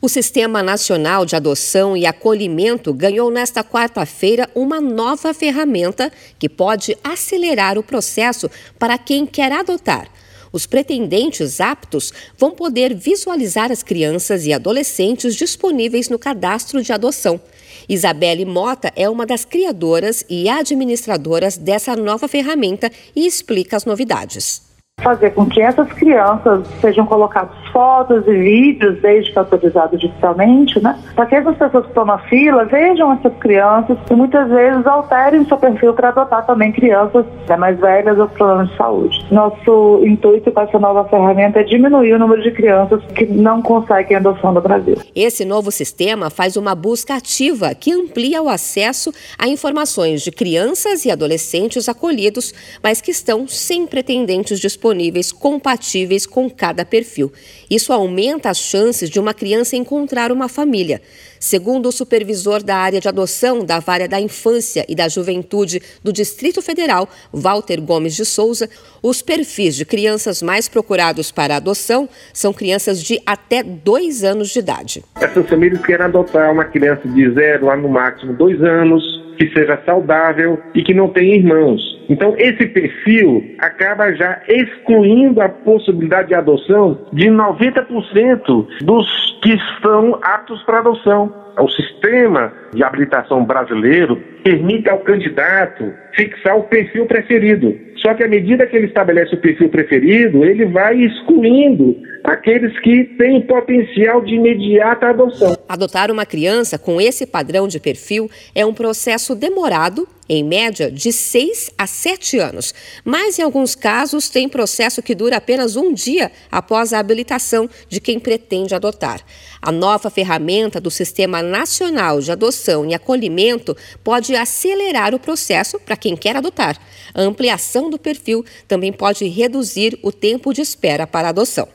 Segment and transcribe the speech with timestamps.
[0.00, 6.96] O Sistema Nacional de Adoção e Acolhimento ganhou nesta quarta-feira uma nova ferramenta que pode
[7.02, 8.48] acelerar o processo
[8.78, 10.08] para quem quer adotar.
[10.52, 17.40] Os pretendentes aptos vão poder visualizar as crianças e adolescentes disponíveis no cadastro de adoção.
[17.88, 24.67] Isabelle Mota é uma das criadoras e administradoras dessa nova ferramenta e explica as novidades
[25.02, 30.98] fazer com que essas crianças sejam colocadas fotos e vídeos, desde que autorizado digitalmente, né?
[31.14, 35.44] Para que essas pessoas que estão na fila vejam essas crianças e muitas vezes alterem
[35.46, 39.26] seu perfil para adotar também crianças né, mais velhas ou problemas de saúde.
[39.30, 44.16] Nosso intuito com essa nova ferramenta é diminuir o número de crianças que não conseguem
[44.16, 44.96] adoção no Brasil.
[45.14, 51.04] Esse novo sistema faz uma busca ativa que amplia o acesso a informações de crianças
[51.04, 52.52] e adolescentes acolhidos,
[52.82, 57.30] mas que estão sem pretendentes disponíveis disponíveis compatíveis com cada perfil.
[57.70, 61.02] Isso aumenta as chances de uma criança encontrar uma família.
[61.38, 66.12] Segundo o supervisor da área de adoção da Vara da Infância e da Juventude do
[66.12, 68.68] Distrito Federal, Walter Gomes de Souza,
[69.02, 74.58] os perfis de crianças mais procurados para adoção são crianças de até dois anos de
[74.58, 75.04] idade.
[75.20, 79.02] Essas famílias querem adotar uma criança de zero a no máximo dois anos
[79.36, 81.97] que seja saudável e que não tenha irmãos.
[82.08, 90.18] Então, esse perfil acaba já excluindo a possibilidade de adoção de 90% dos que estão
[90.22, 91.32] aptos para adoção.
[91.58, 97.88] O sistema de habilitação brasileiro permite ao candidato fixar o perfil preferido.
[98.02, 103.04] Só que à medida que ele estabelece o perfil preferido, ele vai excluindo aqueles que
[103.16, 105.56] têm potencial de imediata adoção.
[105.68, 111.10] Adotar uma criança com esse padrão de perfil é um processo demorado, em média de
[111.10, 116.30] 6 a 7 anos, mas em alguns casos tem processo que dura apenas um dia
[116.52, 119.20] após a habilitação de quem pretende adotar.
[119.60, 122.57] A nova ferramenta do Sistema Nacional de Adoção
[122.88, 126.78] e Acolhimento pode acelerar o processo para quem quer adotar.
[127.14, 131.68] A ampliação do perfil também pode reduzir o tempo de espera para adoção.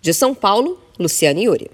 [0.00, 1.70] De São Paulo, Luciane Yuri.